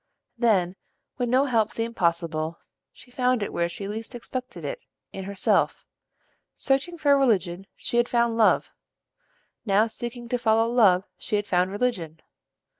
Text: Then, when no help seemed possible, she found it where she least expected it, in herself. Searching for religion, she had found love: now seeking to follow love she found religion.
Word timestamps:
Then, 0.35 0.77
when 1.17 1.29
no 1.29 1.45
help 1.45 1.69
seemed 1.69 1.95
possible, 1.95 2.57
she 2.91 3.11
found 3.11 3.43
it 3.43 3.53
where 3.53 3.69
she 3.69 3.87
least 3.87 4.15
expected 4.15 4.65
it, 4.65 4.81
in 5.13 5.25
herself. 5.25 5.85
Searching 6.55 6.97
for 6.97 7.15
religion, 7.15 7.67
she 7.75 7.97
had 7.97 8.09
found 8.09 8.35
love: 8.35 8.71
now 9.63 9.85
seeking 9.85 10.27
to 10.29 10.39
follow 10.39 10.65
love 10.67 11.03
she 11.19 11.39
found 11.43 11.69
religion. 11.69 12.19